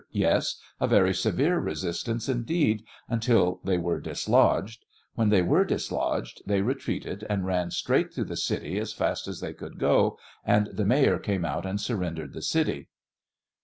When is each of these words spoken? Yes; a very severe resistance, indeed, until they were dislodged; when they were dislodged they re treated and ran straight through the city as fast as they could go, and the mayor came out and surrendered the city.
Yes; 0.13 0.55
a 0.79 0.87
very 0.87 1.13
severe 1.13 1.59
resistance, 1.59 2.27
indeed, 2.27 2.83
until 3.07 3.59
they 3.63 3.77
were 3.77 3.99
dislodged; 3.99 4.83
when 5.13 5.29
they 5.29 5.43
were 5.43 5.63
dislodged 5.63 6.41
they 6.47 6.61
re 6.63 6.73
treated 6.73 7.23
and 7.29 7.45
ran 7.45 7.69
straight 7.69 8.11
through 8.11 8.23
the 8.25 8.35
city 8.35 8.79
as 8.79 8.93
fast 8.93 9.27
as 9.27 9.41
they 9.41 9.53
could 9.53 9.77
go, 9.77 10.17
and 10.43 10.69
the 10.73 10.85
mayor 10.85 11.19
came 11.19 11.45
out 11.45 11.67
and 11.67 11.79
surrendered 11.79 12.33
the 12.33 12.41
city. 12.41 12.87